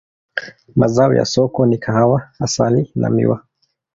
[0.75, 3.45] Mazao ya soko ni kahawa, asali na miwa.